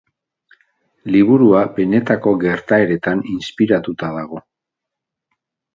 Liburua 1.15 1.61
benetako 1.77 2.33
gertaeretan 2.45 3.25
inspiratuta 3.35 4.13
dago. 4.21 4.45